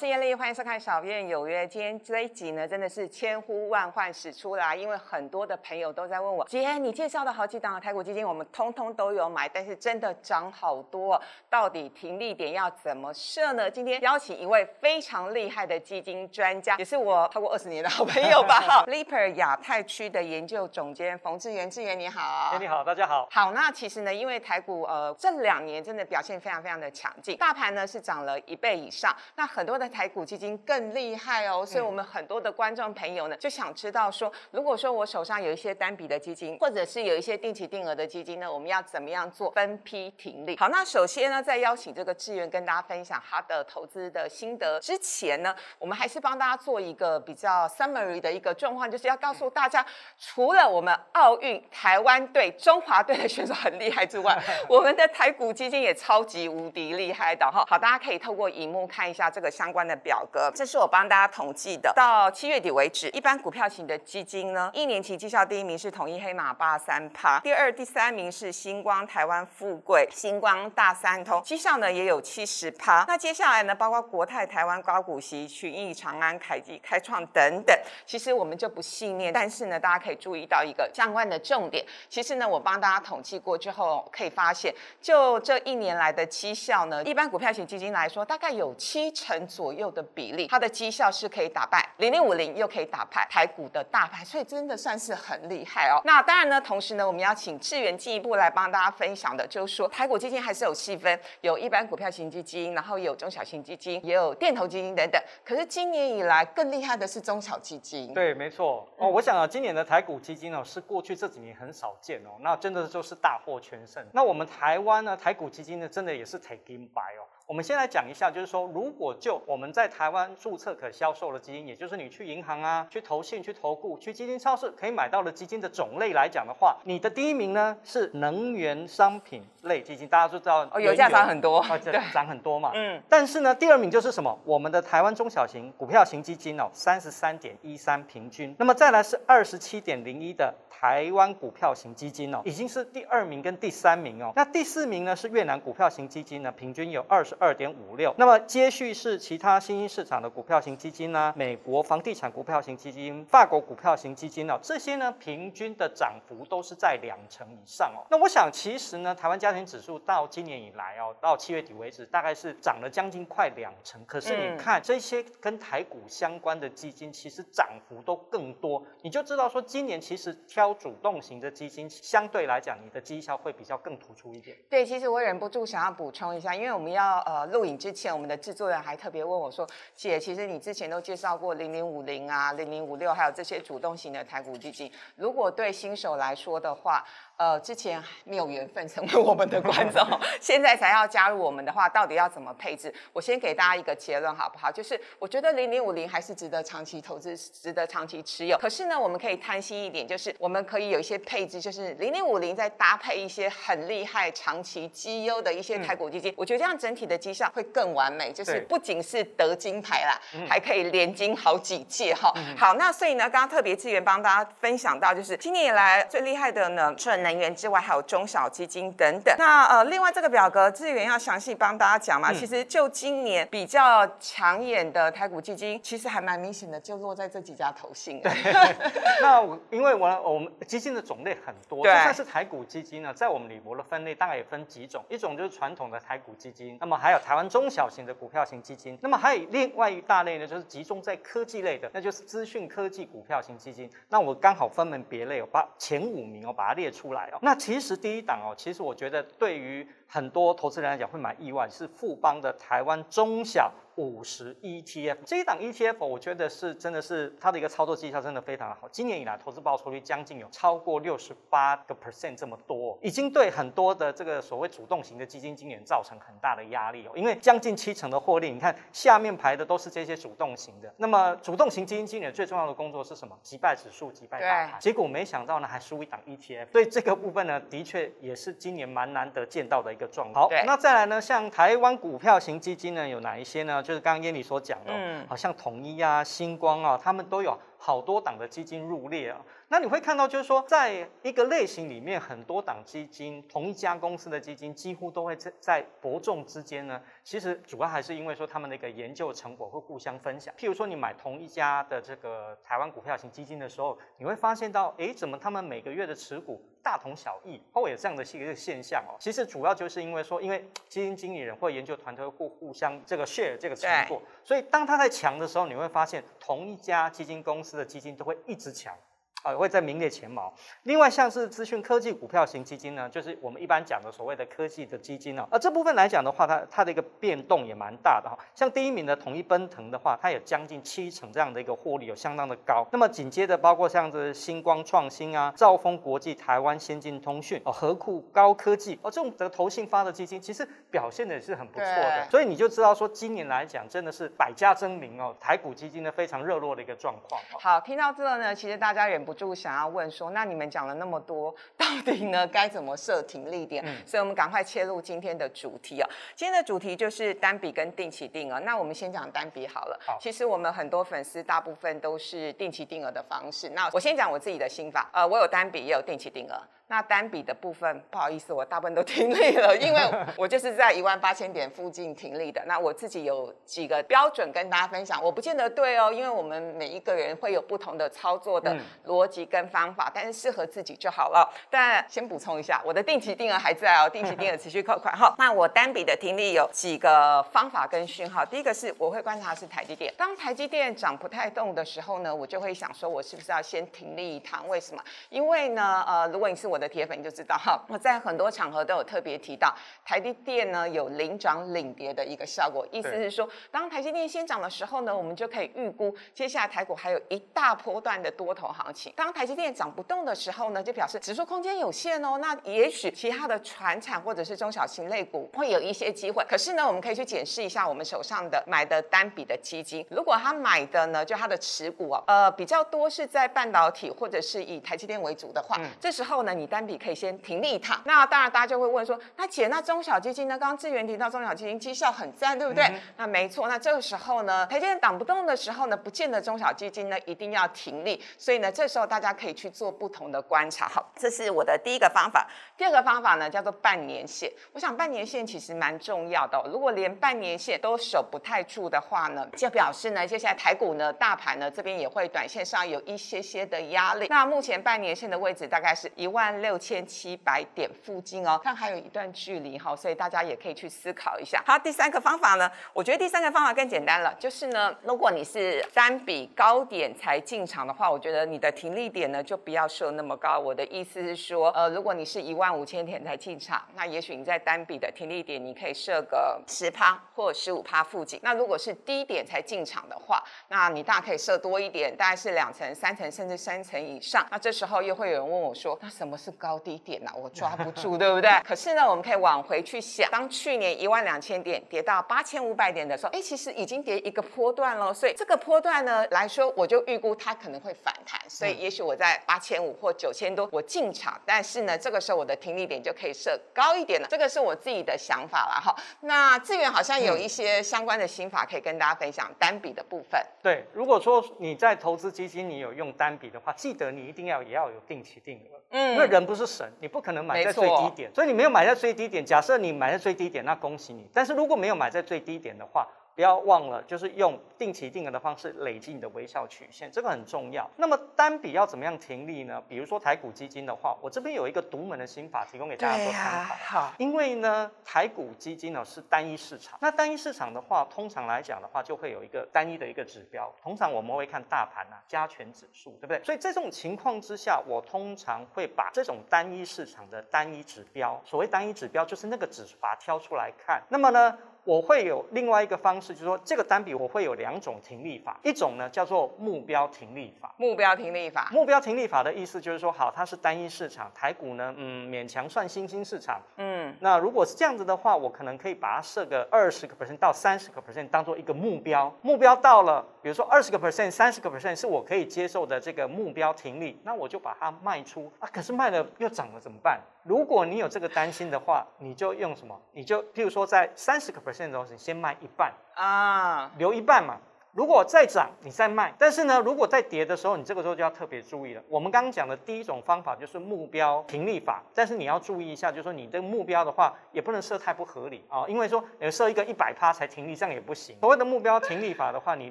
[0.00, 1.66] 是艳丽，欢迎收看《小燕有约》。
[1.68, 11.20] 今天这一集呢，真的是千呼万唤始出来，因为很多的朋友都在问我，姐，你介绍的好几档的台股基金，我们通通都有买，但是真的涨好多，
[11.50, 13.70] 到底停利点要怎么设呢？
[13.70, 23.28] 今天邀请一位非常厉害的基金专家，也是我超过二十年的好朋友吧，哈， Leaper 亚太区的研究总监冯志源，志源你好，哎，你好，大家好。
[23.30, 40.56] 好，那其实呢，因为台股呃这两年真的表现非常非常的强劲，大盘呢是涨了一倍以上，那很多的台股基金更厉害哦，所以我们很多的观众朋友呢就想知道说，如果说我手上有一些单笔的基金，或者是有一些定期定额的基金呢，我们要怎么样做分批停利？
[40.56, 49.84] 好，那首先呢，在邀请这个志源跟大家分享他的投资的心得之前呢，我们还是帮大家做一个比较 summary 的一个状况，就是要告诉大家，
[50.18, 57.64] 除了我们奥运台湾队、中华队的选手很厉害之外， 我们的台股基金也超级无敌厉害的哈。
[57.68, 73.04] 好，大家可以透过荧幕看一下这个相关的表格，这是我帮大家统计的，到七月底为止，一般股票型的基金呢，一年期绩效第一名是统一黑马八三趴，第二、第三名是星光台湾富贵、星光大三通，绩效呢也有七十趴。
[73.08, 81.84] 那接下来呢，包括国泰台湾高股息、群益、长安、凯基、开创等等，其实我们就不细念，但是呢，大家可以注意到一个相关的重点。
[82.08, 96.00] 其实呢，我帮大家统计过之后，可以发现，就这一年来的绩效呢，一般股票型基金来说，大概有七成左右的比例，它的绩效是可以打败零零五零，又可以打败台股的大盘，所以真的算是很厉害哦。
[96.04, 105.22] 那当然呢，同时呢，我们要请志源进一步来帮大家分享的，就是说台股基金还是有细分，有一般股票型基金，然后有中小型基金，也有电投基金等等。
[105.44, 109.08] 可是今年以来更厉害的是中小基金，对，没错哦。
[109.08, 114.04] 我想啊，今年的台股基金哦，是过去这几年很少见哦，那真的就是大获全胜。
[114.12, 117.26] 那我们台湾呢，台股基金呢，真的也是 taking by 哦。
[117.50, 132.70] 我们先来讲一下，就是说，如果就我们在台湾注册可销售的基金，也就是你去银行啊、去投信、去投顾、去基金超市可以买到的基金的种类来讲的话，你的第一名呢是能源商品类基金，大家都知道哦，油价涨很多，哦， 对，涨很多嘛。
[132.72, 133.02] 嗯。
[133.08, 134.38] 但是呢，第二名就是什么？
[134.44, 138.54] 我们的台湾中小型股票型基金哦，三十三点一三平均。
[138.60, 144.32] 那么再来是二十七点零一的台湾股票型基金哦，已经是第二名跟第三名哦。
[144.36, 148.14] 那第四名呢是越南股票型基金呢，平均有二十二点五六。
[148.18, 158.06] 那么接续是其他新兴市场的股票型基金呢，美国房地产股票型基金、法国股票型基金啊，这些呢平均的涨幅都是在两成以上哦。
[158.10, 164.04] 那我想其实呢，台湾家庭指数到今年以来哦，到七月底为止，大概是涨了将近快两成。
[164.04, 174.56] 可是你看这些跟台股相关的基金，其实涨幅都更多，你就知道说今年其实挑主动型的基金，相对来讲你的绩效会比较更突出一点。
[174.68, 179.64] 对，其实我忍不住想要补充一下，因为我们要呃录影之前，我们的制作人还特别问我说
[179.94, 187.04] ：“姐，其实你之前都介绍过零零五零啊、零零五六，还有这些主动型的台股基金，如果对新手来说的话，
[187.40, 190.06] 呃，之前没有缘分成为我们的观众，
[190.42, 192.92] 现在才要加入我们的话，到底要怎么配置？
[193.14, 194.70] 我先给大家一个结论好不好？
[194.70, 198.58] 就是我觉得零零五零还是值得长期投资，值得长期持有。
[198.58, 208.30] 可是呢，我们可以贪心一点，就是我们可以有一些配置，就是零零五零再搭配一些很厉害、长期绩优的一些台股基金，我觉得这样整体的绩效会更完美。
[208.30, 212.30] 就是不仅是得金牌啦，还可以连金好几届哈。
[212.54, 216.94] 好，那所以呢，刚刚特别资源帮大家分享到，就是今年以来最厉害的呢，
[217.32, 219.34] 能源之外，还有中小基金等等。
[219.38, 222.32] 那呃，另外这个表格资源要详细帮大家讲嘛。
[222.32, 228.20] 其实就今年比较抢眼的台股基金，其实还蛮明显的，就落在这几家投信。
[228.20, 228.32] 对，
[229.22, 243.90] 那我因为我我们基金的种类很多，就算是台股基金呢，在我们李博的分类大概也分几种，一种就是传统的台股基金，那么还有台湾中小型的股票型基金，那么还有另外一大类呢，就是集中在科技类的，那就是资讯科技股票型基金。
[244.08, 258.88] 那我刚好分门别类，我把前五名我把它列出来那其实第一档哦，其实我觉得对于很多投资人来讲会蛮意外，是富邦的台湾中小五十 ETF 这一档 ETF，我觉得是真的是它的一个操作绩效真的非常的好。
[258.88, 267.12] 今年以来投资报酬率将近有超过六十八个 percent 这么多，已经对很多的这个所谓主动型的基金经理造成很大的压力哦。
[267.14, 270.92] 因为将近七成的获利，你看下面排的都是这些主动型的。
[270.96, 273.38] 那么主动型基金经理最重要的工作是什么？
[273.42, 274.80] 击败指数，击败大盘。
[274.80, 276.72] 结果没想到呢，还输一档 ETF。
[276.72, 280.48] 所以这个部分呢，的确也是今年蛮难得见到的一个状况。
[280.48, 283.82] 好，那再来呢，像台湾股票型基金呢，有哪一些呢？
[283.90, 287.58] 就是刚刚燕妮所讲的，嗯，好像统一啊、星光啊，他们都有。
[287.82, 289.40] 好多档的基金入列啊。
[289.72, 297.00] 那你会看到，就是说，在一个类型里面，很多档基金，同一家公司的基金，几乎都会在在伯仲之间呢。
[297.22, 300.52] 其实主要还是因为说他们的一个研究成果会互相分享。
[300.58, 309.14] 譬如说，你买同一家的这个台湾股票型基金的时候，你会发现到，哎，怎么他们每个月的持股大同小异，会有这样的一个现象哦。
[309.20, 318.92] 其实主要就是因为说，因为基金经理人或研究团队互互相这个 share 这个成果，所以当他在强的时候，你会发现同一家基金公司的基金都会一直强。
[319.42, 320.52] 啊，会在名列前茅。
[320.82, 325.46] 另外，像是资讯科技股票型基金呢，就是我们一般讲的所谓的科技的基金呢。
[325.50, 328.36] 而这部分来讲的话，它它的一个变动也蛮大的哈。
[328.54, 332.86] 像第一名的统一奔腾的话，它有将近七成这样的一个获利，有相当的高。
[332.92, 342.28] 那么紧接着包括像是星光创新啊、兆丰国际、台湾先进通讯、哦和库高科技哦这种的投信发的基金，其实表现的也是很不错的。
[342.30, 347.40] 所以你就知道说，今年来讲真的是百家争鸣哦，台股基金呢非常热络的一个状况。
[347.58, 349.20] 好，听到这个呢，其实大家也。
[349.20, 353.84] 不住想要问说，那你们讲了那么多，到底呢该怎么设停利点？
[354.06, 356.08] 所以我们赶快切入今天的主题啊。
[356.34, 358.60] 今天的主题就是单笔跟定期定额。
[358.60, 360.00] 那我们先讲单笔好了。
[360.06, 363.68] 好，其实我们很多粉丝大部分都是定期定额的方式。
[363.70, 365.08] 那我先讲我自己的心法。
[365.12, 366.60] 呃，我有单笔也有定期定额。
[366.90, 370.00] 那单笔的部分，不好意思，我大部分都 停利了，因为
[370.36, 372.60] 我就是在一万八千点附近停利的。
[372.66, 378.76] 那我自己有几个标准跟大家分享，我不见得对哦，因为我们每一个人会有不同的操作的
[379.06, 381.48] 逻辑跟方法，但是适合自己就好了。
[381.70, 385.32] 但先补充一下，我的定期定额还在哦，定期定额持续扣款哈。
[385.38, 394.66] 那我单笔的停利有几个方法跟讯号，第一个是我会观察是台积电，当台积电涨不太动的时候呢，我就会想说，我是不是要先停利一趟？
[394.68, 395.00] 为什么？
[395.28, 399.72] 因为呢，呃，如果你是我的铁粉就知道哈，我在很多场合都有特别提到，
[400.04, 409.12] 台积电呢有领涨领跌的一个效果，意思是说，当台积电先涨的时候呢，我们就可以预估接下来台股还有一大波段的多头行情。
[409.14, 416.42] 当台积电涨不动的时候呢，就表示指数空间有限哦，那也许其他的船产或者是中小型类股会有一些机会。
[416.48, 427.14] 可是呢，我们可以去检视一下我们手上的买的单笔的基金，如果他买的呢，就他的持股哦，呃，比较多是在半导体或者是以台积电为主的话，这时候呢，你单笔可以。
[427.20, 430.58] 先停利一趟，那当然大家就会问说，那姐，那中小基金呢？
[430.58, 432.90] 刚刚志源提到中小基金绩效很赞，对不对？
[433.18, 440.88] 那没错，那这个时候呢，台积电挡不动的时候呢，不见得中小基金呢一定要停利，所以呢，这时候大家可以去做不同的观察。
[440.88, 442.48] 好，这是我的第一个方法。
[442.78, 444.50] 第二个方法呢，叫做半年线。
[444.72, 454.26] 我想半年线其实蛮重要的，如果连半年线都守不太住的话呢，就表示呢，接下来台股呢，大盘呢这边也会短线上有一些些的压力。
[454.30, 457.00] 那目前半年线的位置大概是一万六千。
[457.10, 461.62] 七百点附近哦，看还有一段距离哈，所以大家也可以去思考一下。
[461.66, 470.58] 好，第三个方法呢，我觉得第三个方法更简单了，就是呢，如果你是单笔高点才进场的话，我觉得你的停利点呢就不要设那么高。
[470.58, 478.38] 我的意思是说，呃，如果你是一万五千点才进场，那也许你在单笔的停利点你可以设个十趴或十五趴附近。
[478.42, 484.46] 那如果是低点才进场的话，那你大可以设多一点，大概是两层、三层甚至三层以上。
[484.50, 487.00] 那这时候又会有人问我说，那什么是高低？
[487.00, 488.50] 点呐，我抓不住， 对不对？
[488.62, 495.12] 可是呢，我们可以往回去想，当去年一万两千点跌到八千五百点的时候，哎，其实已经跌一个波段了。
[495.14, 498.38] 所以这个波段呢来说，我就预估它可能会反弹。
[498.48, 504.28] 所以也许我在八千五或九千多我进场，但是呢，这个时候我的停利点就可以设高一点了。
[504.28, 505.96] 这个是我自己的想法了哈。
[506.20, 510.40] 那资源好像有一些相关的心法可以跟大家分享，单笔的部分。
[510.62, 515.80] 对，如果说你在投资基金，你有用单笔的话，记得你一定要也要有定期定额。
[515.92, 516.90] 嗯，因为人不是神。
[517.00, 519.44] 你不可能买在最低点，所以你没有买在最低点。
[519.44, 521.28] 假设你买在最低点，那恭喜你。
[521.34, 527.88] 但是如果没有买在最低点的话，不要忘了，就是用定期定额的方式累积你的微笑曲线，这个很重要。
[527.96, 529.82] 那么单笔要怎么样停利呢？
[529.88, 533.74] 比如说台股基金的话，我这边有一个独门的心法，提供给大家做参考。
[533.74, 540.70] 好，因为呢，台股基金呢是单一市场，那单一市场的话，通常来讲的话，就会有一个单一的一个指标。
[540.82, 543.42] 通常我们会看大盘啊，加权指数，对不对？
[543.42, 551.02] 所以在这种情况之下，我通常会把这种单一市场的单一指标，所谓单一指标，就是那个指数把它挑出来看。
[551.08, 551.56] 那么呢？
[551.90, 557.74] 我会有另外一个方式，就是说这个单笔我会有两种停利法，一种呢叫做目标停利法。
[557.78, 577.18] 目标停利法，目标停利法的意思就是说，好，它是单一市场，台股呢，嗯，勉强算新兴市场，嗯，那如果是这样子的话，我可能可以把它设个二十个 percent 到三十个 percent 当做一个目标，目标到了，比如说二十个 percent、三十个 percent 是我可以接受的这个目标停利，那我就把它卖出啊，可是卖了又涨了怎么办？
[577.42, 579.98] 如果你有这个担心的话，你就用什么？
[580.12, 584.56] 你就譬如说在三十个 percent 的时候，你先卖一半啊，留一半嘛。
[584.92, 586.34] 如果再涨，你再卖。
[586.36, 589.02] 但是呢，如果再跌的时候，你这个时候就要特别注意了。
[589.08, 598.36] 我们刚刚讲的第一种方法就是目标停利法，但是你要注意一下，就是说你这个目标的话，也不能设太不合理啊，因为说你设一个一百趴才停利，这样也不行。
[598.40, 599.90] 所谓的目标停利法的话，你一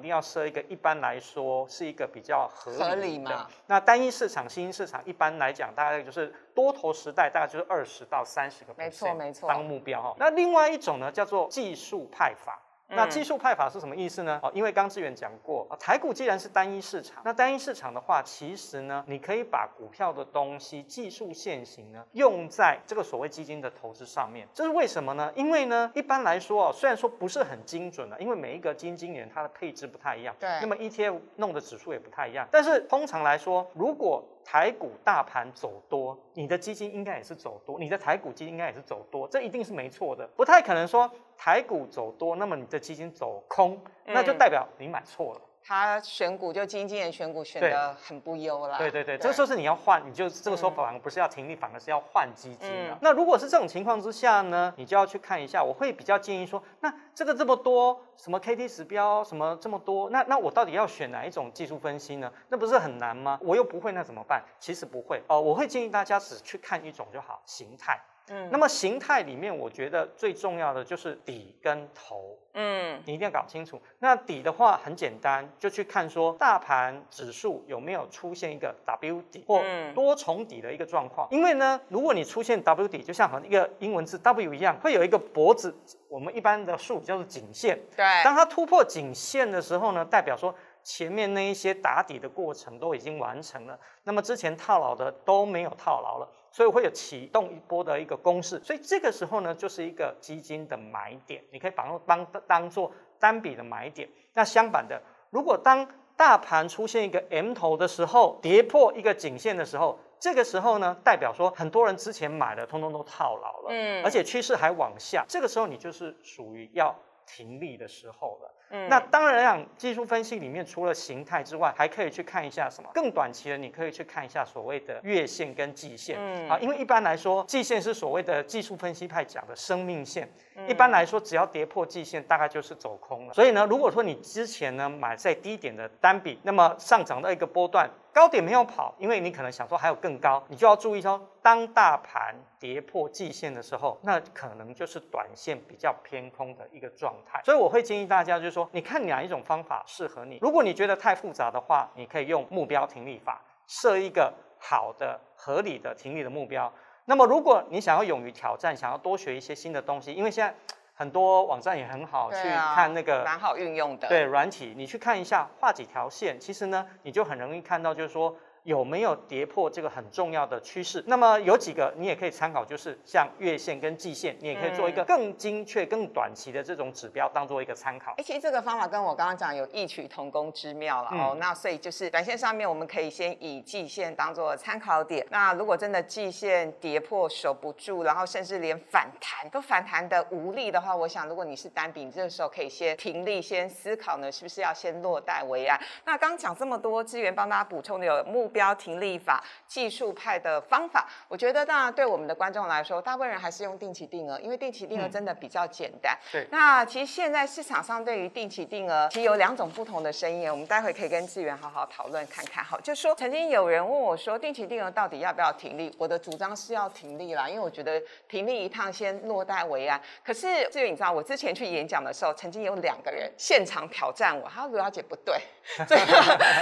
[0.00, 3.46] 定要设一个一般来说是一个比较合理的。
[3.66, 10.14] 那单一市场、新兴市场一般来讲，大概就是多头时代，大概就是二十到三十个没错没错当目标哈。
[10.18, 12.60] 那另外一种呢，叫做技术派法。
[12.90, 14.40] 那技术派法是什么意思呢？
[14.42, 24.46] 哦，因为刚志远讲过，台股既然是单一市场，那单一市场的话，其实呢，你可以把股票的东西技术线型呢，用在这个所谓基金的投资上面。
[24.52, 25.32] 这是为什么呢？
[25.34, 41.08] 因为呢，一般来说哦，虽然说不是很精准的，因为每一个基金经理它的配置不太一样，对，那么 ETF 弄的指数也不太一样，但是通常来说，如果台股大盘走多，你的基金应该也是走多，你的台股基金应该也是走多，这一定是没错的，不太可能说
[41.42, 45.40] 台股走多，那么你的基金走空，那就代表你买错了。
[45.62, 48.76] 他选股就基金经理选股选的很不优啦。
[48.76, 52.98] 对对对，这个时候是你要换，你就这个时候反而不是要停利，反而是要换基金了。
[53.00, 62.30] 那如果是这种情况之下呢，你就要去看一下，我会比较建议说，那这个这么多什么 K T 指标什么这么多，那那我到底要选哪一种技术分析呢？
[62.50, 63.38] 那不是很难吗？
[63.40, 64.44] 我又不会，那怎么办？
[64.58, 67.98] 其实不会哦，我会建议大家只去看一种就好，形态。
[68.30, 72.38] 嗯，那么形态里面，我觉得最重要的就是底跟头。
[72.54, 73.80] 嗯，你一定要搞清楚。
[73.98, 79.62] 那底的话很简单，就去看说大盘指数有没有出现一个 W 底或
[79.94, 81.28] 多重底的一个状况。
[81.30, 85.72] 因为呢，如果你出现 W 底，就像和一个英文字 W 一样，会有一个脖子，
[86.08, 87.78] 我们一般的术语叫做颈线。
[87.96, 90.54] 对，当它突破颈线的时候呢，代表说。
[90.82, 104.08] 前面那一些打底的过程都已经完成了，那么之前套牢的都没有套牢了，所以会有启动一波的一个攻势，所以这个时候呢，就是一个基金的买点，你可以把它当当做单笔的买点。
[104.34, 116.94] 那相反的，如果当大盘出现一个 M 头的时候，跌破一个颈线的时候，这个时候呢，代表说很多人之前买的通通都套牢了，嗯，而且趋势还往下，这个时候你就是属于要
[117.26, 118.54] 停利的时候了。
[118.88, 126.16] 那当然讲技术分析里面除了形态之外，还可以去看一下什么更短期的，你可以去看一下所谓的月线跟季线。
[126.18, 130.30] 嗯，啊，因为一般来说，季线是所谓的技术分析派讲的生命线。
[130.68, 133.32] 一般来说，只要跌破季线，大概就是走空了。
[133.32, 137.90] 所以呢，如果说你之前呢买在低点的单笔，那么上涨到一个波段。
[138.12, 147.40] 高点没有跑，因为你可能想说还有更高，你就要注意说，当大盘跌破季线的时候，那可能就是短线比较偏空的一个状态。
[147.44, 150.38] 所以我会建议大家，就是说，你看哪一种方法适合你。
[150.42, 156.72] 如果你觉得太复杂的话，你可以用目标停利法，设一个好的、合理的停利的目标。
[157.04, 160.54] 那么，如果你想要勇于挑战，想要多学一些新的东西，因为现在。
[160.92, 164.06] 很多网站也很好，去看那个蛮好运用的。
[164.06, 168.36] 对，软体你去看一下，画几条线，其实呢，你就很容易看到，就是说。
[168.64, 171.02] 有没有跌破这个很重要的趋势？
[171.06, 178.14] 那么有几个你也可以参考，就是像月线跟季线，你也可以做一个更精确、更短期的这种指标，当做一个参考。
[178.18, 181.36] 其实这个方法跟我刚刚讲有异曲同工之妙了哦。
[181.40, 185.26] 那所以就是短线上面，我们可以先以季线当做参考点。
[185.30, 195.80] 那如果真的季线跌破守不住，然后甚至连反弹都反弹的无力的话，我想如果你是单笔，这个时候可以先停利，先思考呢，是不是要先落袋为安？
[196.04, 198.49] 那刚刚讲这么多资源，帮大家补充的有目。
[198.50, 206.16] 标停利法技术派的方法，我觉得当然对我们的观众来说，大部分人还是用定期定额，因为定期定额真的比较简单。
[206.30, 212.64] 对，那其实现在市场上对于定期定额，其实有两种不同的声音，我们待会可以跟志源好好讨论看看。
[212.64, 215.94] 好，就说曾经有人问我说，定期定额到底要不要停利？
[215.98, 220.00] 我的主张是要停利啦，因为我觉得停利一趟先落袋为安。
[220.24, 225.40] 可是志源，你知道我之前去演讲的时候，曾经有两个人现场挑战我，他说刘小姐不对，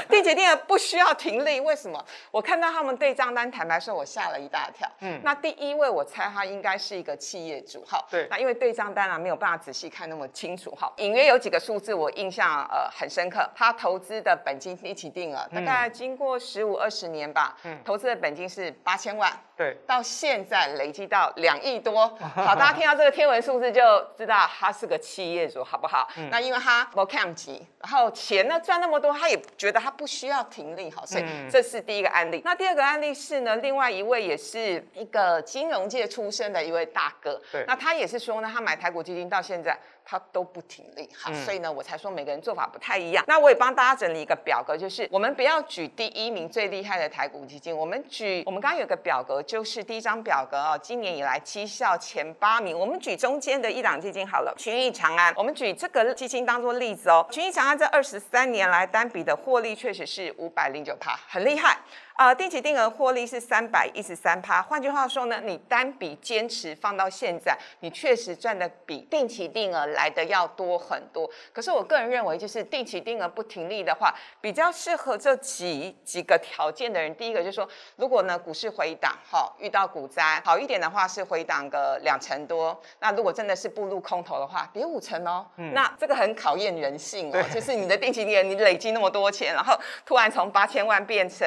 [0.08, 2.04] 定期定额不需要停利，为什么？
[2.30, 4.88] 我看到他们对账单，坦白说，我吓了一大跳。
[5.00, 8.04] 嗯，那第一位我猜他应该是一个企业主，哈。
[8.10, 8.26] 对。
[8.30, 10.92] 那因为对账单啊没有办法仔细看那么清楚，哈。
[10.96, 19.32] 隐约有几个数字我印象呃很深刻，他投资的本金一起定额，大概经过十五二十年吧，嗯，投资的本金是八千万。
[19.58, 23.82] 对，到现在累积到两亿多， 好，大家听到这个天文数字就
[24.16, 26.08] 知道他是个企业主，好不好？
[26.30, 32.40] 那因为他不看级，然后钱呢赚那么多，他也觉得他不需要停利，好，所以这是第一个案例。
[32.44, 39.76] 那第二个案例是呢，另外一位也是一个金融界出身的一位大哥，对，那他也是说呢，他买台股基金到现在。
[40.10, 41.06] 它都不挺立。
[41.14, 43.22] 好，所以呢，我才说每个人做法不太一样。
[43.28, 61.76] 那我也帮大家整理一个表格，就是我们不要举第一名最厉害的台股基金，我们举我们刚刚有个表格，就是第一张表格哦，今年以来绩效前八名，我们举中间的一档基金好了，群益长安，我们举这个基金当做例子哦，群益长安这二十三年来单笔的获利确实是五百零九趴，很厉害。
[62.18, 64.60] 啊，定期定额获利是三百一十三趴。
[64.60, 71.30] 换句话说呢，你单笔坚持放到现在，你确实赚的比定期定额来的要多很多。
[71.52, 77.14] 可是我个人认为，就是定期定额不停利的话，比较适合这几几个条件的人。
[77.14, 82.76] 第一个就是说，如果呢股市回档，好遇到股灾，好一点的话是回档个两成多。
[82.98, 85.46] 那如果真的是步入空头的话，跌五成哦。
[85.56, 85.72] 嗯。
[85.72, 91.46] 那这个很考验人性哦，就是你的定期定额，你累积那么多钱，然后突然从八千万变成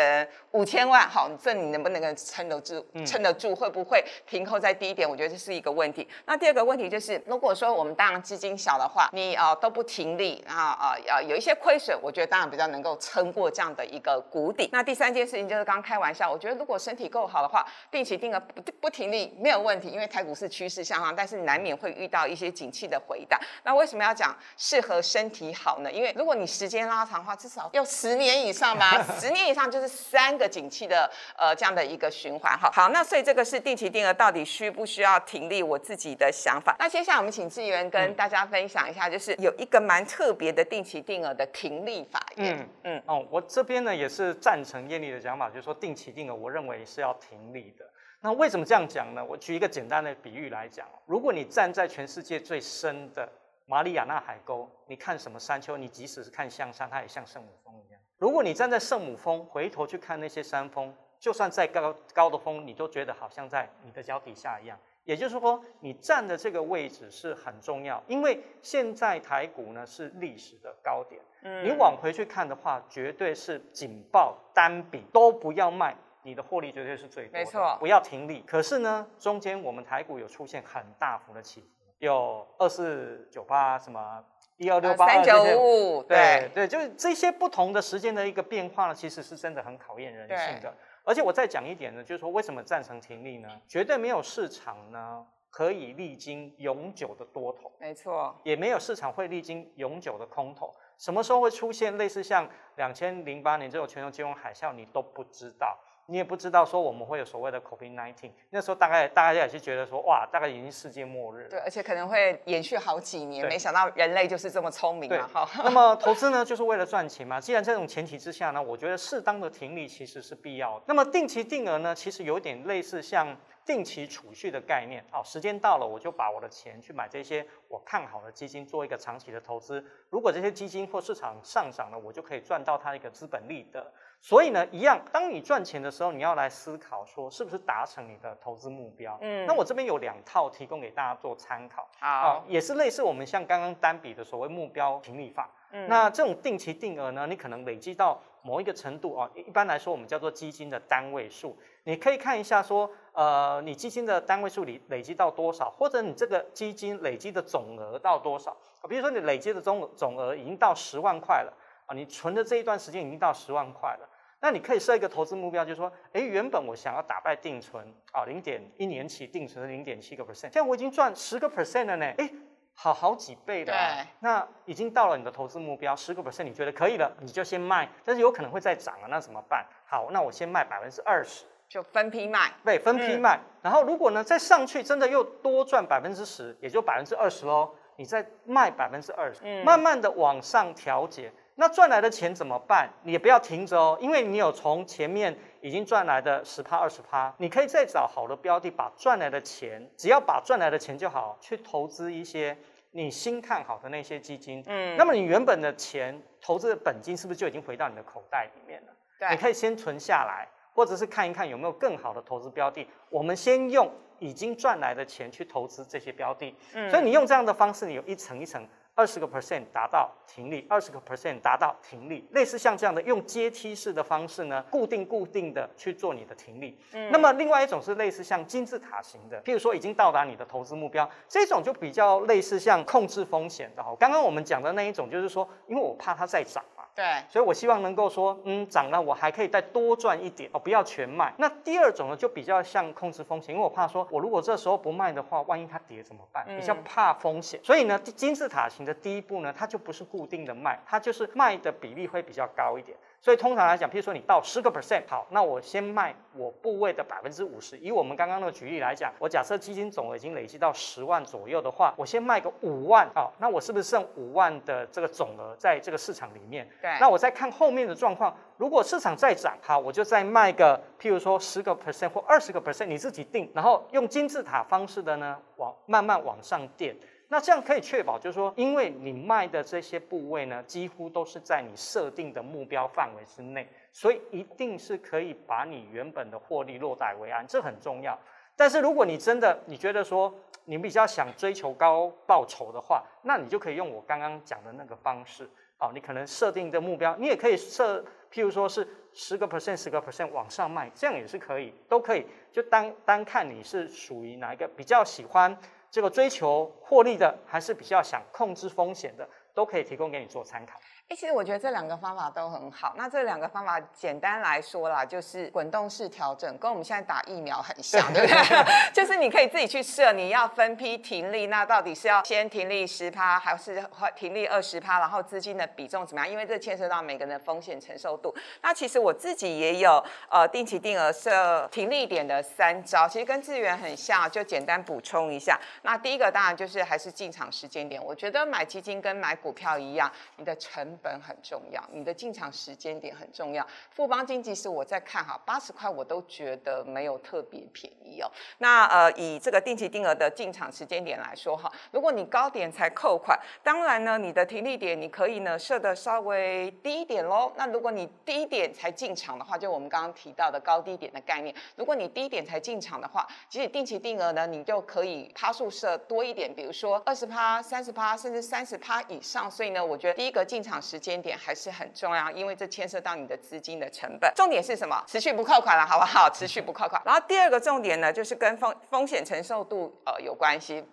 [0.52, 0.61] 五。
[0.62, 2.86] 五千万，好，这你能不能撑得住？
[3.04, 5.10] 撑得住，会不会停扣在低点？
[5.10, 6.08] 我觉得这是一个问题。
[6.26, 14.70] 那第二个问题就是，如果说我们当然资金小的话，你啊都不停利，然后啊啊有一些亏损，我觉得当然比较能够撑过这样的一个谷底。
[14.72, 23.40] 那第三件事情就是刚刚开玩笑，我觉得如果身体够好的话，定期定额不不停利没有问题，因为台股是趋势向上，但是难免会遇到一些景气的回档。
[23.64, 25.92] 那为什么要讲适合身体好呢？
[25.92, 30.51] 因为如果你时间拉长的话，至少要十年以上吧， 十年以上就是三个。
[30.52, 35.64] 景气的呃这样的一个循环哈，好，那所以这个是定期定额到底需不需要停利？
[35.64, 36.76] 我自己的想法。
[36.78, 42.20] 那接下来我们请志源跟大家分享一下，就是有一个蛮特别的定期定额的停利法。
[42.36, 47.90] 嗯嗯哦，我这边呢也是赞成艳丽的讲法，就是说定期定额我认为是要停利的。
[48.20, 49.24] 那为什么这样讲呢？
[49.24, 53.28] 我举一个简单的比喻来讲，如果你站在全世界最深的
[53.66, 55.76] 马里亚纳海沟，你看什么山丘？
[55.78, 57.91] 你即使是看向山，它也像圣母峰一样。
[58.22, 64.78] 如果你站在圣母峰，回头去看那些山峰，就算再高高的峰，你都觉得好像在你的脚底下一样。
[65.06, 71.20] 也就是说，你站的这个位置是很重要，因为现在台股呢是历史的高点。
[71.42, 77.34] 嗯，你往回去看的话，绝对是紧抱单笔都不要卖，你的获利绝对是最多。
[77.34, 78.44] 没错，不要停利。
[78.46, 84.24] 可是呢，中间我们台股有出现很大幅的起伏，有二四九八什么。
[84.62, 90.72] 一二六八三九五，对对，就是这些不同的时间的一个变化呢，其实是真的很考验人性的。
[91.04, 93.50] 而且我再讲一点呢，就是说为什么赞成停利呢？
[93.68, 100.72] 绝对没有市场呢可以历经永久的多头，没错，也没有市场会历经永久的空头。
[101.00, 105.76] 什么时候会出现类似像两千零八年这种全球金融海啸，你都不知道。
[106.08, 111.48] 你也不知道说我们会有所谓的 COVID-19，那时候大概大家也是觉得说哇，大概已经世界末日。
[111.50, 113.48] 对，而且可能会延续好几年。
[113.48, 115.30] 没想到人类就是这么聪明啊！
[115.32, 117.40] 好，那么投资呢，就是为了赚钱嘛。
[117.40, 120.86] 既然这种前提之下呢，我觉得适当的停利其实是必要的。
[120.88, 125.04] 那么定期定额呢，其实有点类似像定期储蓄的概念。
[125.12, 129.84] 好，时间到了，我就把我的钱去买这些我看好的基金，做一个长期的投资。
[130.10, 133.92] 如果这些基金或市场上涨了，我就可以赚到它一个资本利得。
[134.24, 139.18] 所以呢，一样，当你赚钱的时候，你要来思考说，是不是达成你的投资目标？
[139.20, 141.90] 嗯，那我这边有两套提供给大家做参考。
[142.00, 145.50] 好，也是类似我们像刚刚单笔的所谓目标平利法。
[145.72, 151.58] 嗯，那这种定期定额呢，你可能累积到某一个程度啊，一般来说我们叫做基金的单位数。
[151.86, 158.56] 你可以看一下说，呃，你基金的单位数里累积到多少，或者你这个基金累积的总额到多少？
[158.88, 161.54] 比如说你累积的总总额已经到十万块了
[161.92, 164.10] 啊，你存的这一段时间已经到十万块了。
[164.40, 172.28] 那你可以设一个投资目标，就是说，哎，原本我想要打败定存啊，零点一年期定存是零点七个 percent，现在我已经赚十个 percent 了呢，哎，
[172.74, 173.74] 好好几倍的，
[174.22, 179.64] 那已经到了你的投资目标十个 percent，你觉得可以了，你就先卖，但是有可能会再涨啊，那怎么办？
[179.86, 191.32] 好，那我先卖百分之二十，就分批卖，对，分批卖，然后如果呢再上去，真的又多赚百分之十，也就百分之二十喽，你再卖百分之二十，慢慢的往上调节。
[191.56, 192.90] 那赚来的钱怎么办？
[193.04, 202.58] 你也不要停着哦，因为你有从前面已经赚来的十趴二十趴，你可以再找好的标的，把赚来的钱，只要把赚来的钱就好，去投资一些
[202.92, 204.64] 你新看好的那些基金。
[204.66, 208.94] 嗯，那么你原本的钱投资的本金是不是就已经回到你的口袋里面了？
[209.20, 212.88] 对，你可以先存下来，或者是看一看有没有更好的投资标的。
[213.10, 216.56] 我们先用已经赚来的钱去投资这些标的。
[216.74, 218.66] 嗯，所以你用这样的方式，你有一层一层。
[218.94, 226.78] 二十个 percent 达到停利，二十个 percent 达到停利，类似像这样的用阶梯式的方式呢，固定固定的去做你的停利。
[226.94, 233.96] 嗯，那么另外一种是类似像金字塔型的，譬如说已经到达你的投资目标，这种就比较类似像控制风险的哈。
[234.00, 241.34] 刚刚我们讲的那一种就是说，因为我怕它再涨嘛，对，所以我希望能够说，嗯，涨了我还可以再多赚一点哦，不要全卖。
[241.38, 246.46] 那第二种呢，就比较像控制风险，因为我怕说，我如果这时候不卖的话，万一它跌怎么办？
[246.48, 247.60] 比较怕风险。
[247.64, 252.98] 所以呢，金字塔型的第一步呢，它就不是固定的卖，它就是卖的比例会比较高一点。
[253.24, 257.78] 所以通常来讲，譬如说你到十个 percent，好，那我先卖我部位的百分之五十。
[257.78, 266.68] 以我们刚刚那个举例来讲，我假设基金总额已经累积到十万左右的话，我先卖个五万，好，那我是不是剩五万的这个总额在这个市场里面？
[266.82, 266.98] 对。
[267.00, 276.96] 那我再看后面的状况，如果市场再涨，好，我就再卖个譬如说十个 percent 或二十个 percent，你自己定，然后用金字塔方式的呢，往慢慢往上垫。
[277.34, 288.20] 那这样可以确保，就是说，因为你卖的这些部位呢，几乎都是在你设定的目标范围之内，所以一定是可以把你原本的获利落袋为安，这很重要。
[288.58, 290.34] 但是如果你真的你觉得说
[290.66, 305.58] 你比较想追求高报酬的话，那你就可以用我刚刚讲的那个方式，哦，你可能设定的目标，你也可以设，譬如说是十个 percent、十个 percent 往上卖，这样也是可以，都可以，就单单看你是属于哪一个比较喜欢。
[305.92, 310.80] 这个追求获利的，还是比较想控制风险的，都可以提供给你做参考。
[311.08, 312.94] 哎其实我觉得这两个方法都很好。
[312.96, 318.64] 那这两个方法简单来说啦，就是滚动式调整，跟我们现在打疫苗很像，对不对？
[318.94, 323.84] 就是你可以自己去设，你要分批停利，那到底是要先停利十趴，还是
[324.16, 325.00] 停利二十趴？
[325.00, 326.32] 然后资金的比重怎么样？
[326.32, 328.34] 因为这牵涉到每个人的风险承受度。
[328.62, 335.60] 那其实我自己也有呃定期定额设停利点的三招，其实跟资源很像，就简单补充一下。
[335.82, 343.66] 那第一个当然就是还是进场时间点，我觉得买基金跟买股票一样，你的成本很重要，你的进场时间点很重要。
[343.90, 348.32] 富邦经济是我在看哈，八十块我都觉得没有特别便宜哦。
[348.60, 357.52] 那呃，以这个定期定额的进场时间点来说哈，如果你高点才扣款，当然呢，你的停利点你可以呢设的稍微低一点喽。
[357.58, 369.31] 那如果你低点才进场的话，就我们刚刚提到的高低点的概念，如果你低点才进场的话，其实定期定额呢，你就可以趴数设多一点，比如说二十趴、三十趴，甚至三十趴以上。
[369.32, 371.32] 上所以呢，我觉得第一个进场时间点。
[371.44, 374.32] 还是很重要，因为这牵涉到你的资金的成本。
[374.36, 375.02] 重点是什么？
[375.08, 376.30] 持续不扣款了，好不好？
[376.30, 377.02] 持续不扣款。
[377.04, 380.86] 然后第二个重点呢，就是跟风风险承受度呃有关系。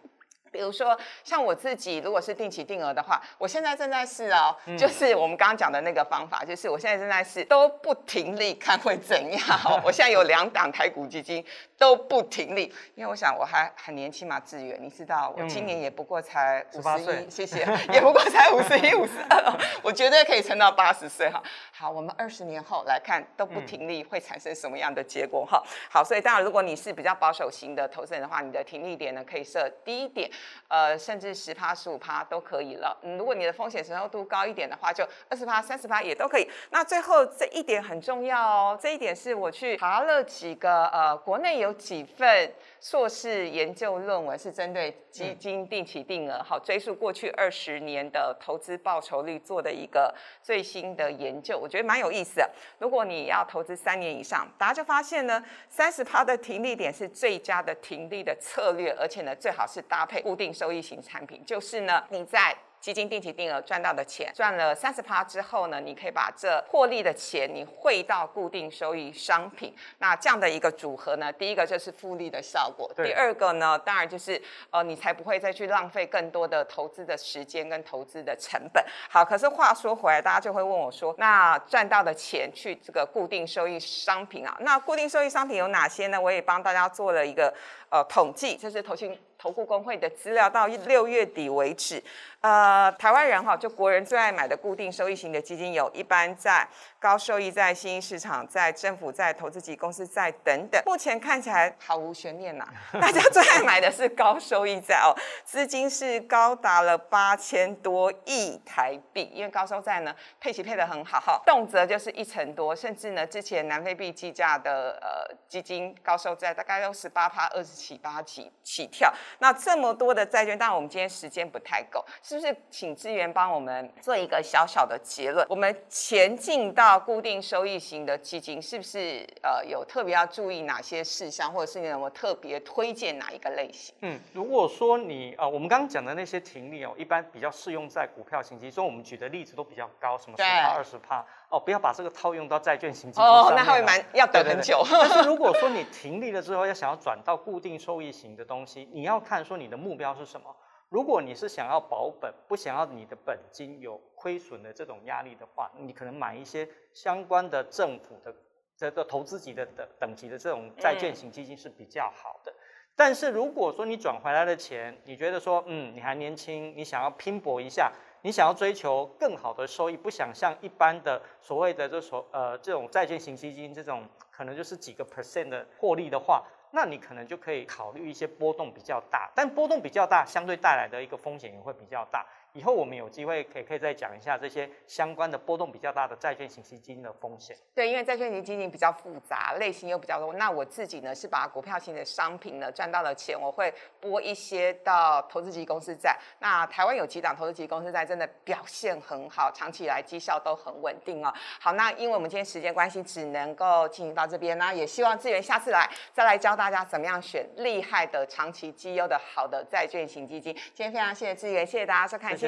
[0.51, 9.41] 比如说，像我自己，如果是定期定额的话，我现在正在试哦，就是我们刚刚讲的那个方法，就是我现在正在试，都不停利，看会怎样。
[9.85, 11.45] 我现在有两档台股基金
[11.77, 21.43] 都不停利，因为我想我还很年轻嘛，志远，你知道，我今年也不过才五十一，谢谢，也不过才五十一、五十二，我绝对可以撑到八十岁哈。
[21.73, 25.63] 好，我们二十年后来看都不停利会产生什么样的结果哈？
[25.91, 30.31] 好，所以当然，如果你是比较保守型的投资人的话，你的停利点呢可以设低一点。
[30.69, 32.97] 呃，甚至十趴、十五趴都可以了。
[33.03, 36.49] 嗯，如果你的风险承受度高一点的话，就二十趴、三十趴也都可以。
[36.71, 52.51] 那最后这一点很重要哦，这一点是我去查了几个呃，国内有几份硕士研究论文是针对基金定期定额，好追溯过去二十年的投资报酬率做的一个最新的研究，我觉得蛮有意思的。
[52.79, 62.55] 如果你要投资三年以上，大家就发现呢，三十趴的停利点是最佳的停利的策略，而且呢，最好是搭配固定收益型产品，就是呢，你在。
[62.81, 69.75] 基金定期定额赚到的钱，赚了三十趴之后呢，你可以把这获利的钱你汇到固定收益商品。
[69.99, 78.83] 那这样的一个组合呢，第一个就是复利的效果，第二个呢，当然就是呃，你才不会再去浪费更多的投资的时间跟投资的成本。
[79.11, 86.21] 好，可是话说回来，大家就会问我说，那赚到的钱去这个固定收益商品啊，那固定收益商品有哪些呢？
[86.21, 87.53] 我也帮大家做了一个
[87.91, 89.19] 呃统计，这是投信。
[89.39, 92.03] 投顾工会的资料到六月底为止，
[92.41, 96.67] 呃，台湾人哈就国人最爱买的固定收益型的基金，有一般在
[96.99, 100.83] 高收益在新兴市场在政府在投资级公司在等等。
[100.85, 102.69] 目前看起来毫无悬念呐，
[103.01, 119.15] 大家最爱买的是高收益债哦，资金是高达了八千多亿台币，因为高收债呢配息配得很好哈，动辄就是一成多，甚至呢之前南非币计价的呃基金高收债大概都十八趴二十七八起起跳。
[119.39, 125.47] 那这么多的债券，当然我们今天时间不太够，是不是请资源帮我们做一个小小的结论？
[125.49, 133.95] 我们前进到固定收益型的基金，是不是呃有特别要注意哪些事项，或者是你有没有特别推荐哪一个类型？
[134.01, 143.53] 嗯，如果说你呃我们刚刚讲的那些停利哦，一般比较适用在股票型基金，所以我们举的例子都比较高，什么十趴、二十趴哦，不要把这个套用到债券型基金上面。
[143.53, 144.83] 哦，那会蛮要等很久。
[144.91, 149.19] 但是如果说你停利了之后，要想要转到固定收益型的东西，你要。
[149.29, 150.47] 看说你的目标是什么？
[150.89, 158.35] 如果你是想要保本，不想要你的本金有亏损的这种压力的话，你可能买一些相关的政府的
[158.75, 162.55] 这个投资级的等等级的这种债券型基金是比较好的。
[162.97, 167.93] 但是如果说你转回来的钱，你觉得说，嗯，你还年轻，你想要拼搏一下，
[168.29, 176.45] 你想要追求更好的收益，不想像一般的所谓的这所呃这种债券型基金这种可能就是几个 percent 的获利的话。
[176.71, 182.27] 那你可能就可以考虑一些波动比较大，但波动比较大，相对带来的一个风险也会比较大。
[182.59, 187.57] 以后我们有机会可以可以再讲一下这些相关的波动比较大的债券型基金的风险。
[187.73, 190.35] 对，因为债券型基金比较复杂，类型又比较多。
[190.35, 196.19] 那我自己呢是把股票型的商品呢赚到了钱，我会拨一些到投资级公司债。
[196.41, 201.33] 那台湾有几档投资级公司债真的表现很好，长期以来绩效都很稳定哦。
[201.61, 204.59] 好，那因为我们今天时间关系，只能够进行到这边。
[204.59, 210.53] 那也希望志源下次来再来教大家怎么样选厉害的长期绩优的好的债券型基金。
[210.75, 212.37] 今天非常谢谢志源，谢谢大家收看。
[212.37, 212.48] 谢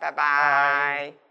[0.00, 1.29] 拜拜。